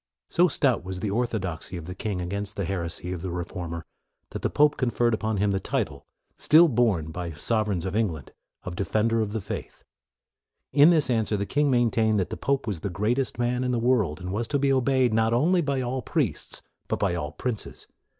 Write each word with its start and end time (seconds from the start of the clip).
So 0.31 0.47
stout 0.47 0.83
was 0.83 0.99
the 1.01 1.11
orthodoxy 1.11 1.77
of 1.77 1.85
the 1.85 1.93
king 1.93 2.21
against 2.21 2.55
the 2.55 2.65
heresy 2.65 3.11
of 3.13 3.21
the 3.21 3.29
re 3.29 3.43
former, 3.43 3.85
that 4.31 4.41
the 4.41 4.49
pope 4.49 4.75
conferred 4.75 5.13
upon 5.13 5.37
him 5.37 5.51
the 5.51 5.59
title, 5.59 6.07
still 6.39 6.67
borne 6.67 7.11
by 7.11 7.33
sovereigns 7.33 7.85
of 7.85 7.95
Eng 7.95 8.07
land, 8.07 8.31
of 8.63 8.75
Defender 8.75 9.21
of 9.21 9.31
the 9.31 9.39
Faith. 9.39 9.83
In 10.73 10.89
this 10.89 11.11
answer 11.11 11.37
the 11.37 11.45
king 11.45 11.69
maintained 11.69 12.19
that 12.19 12.31
the 12.31 12.35
pope 12.35 12.65
was 12.65 12.79
the 12.79 12.89
greatest 12.89 13.37
man 13.37 13.63
in 13.63 13.69
the 13.69 13.77
world, 13.77 14.19
and 14.19 14.33
was 14.33 14.47
to 14.47 14.57
be 14.57 14.73
obeyed, 14.73 15.13
not 15.13 15.33
only 15.35 15.61
by 15.61 15.81
all 15.81 16.01
priests, 16.01 16.63
but 16.87 16.97
by 16.97 17.13
all 17.13 17.31
princes. 17.31 17.85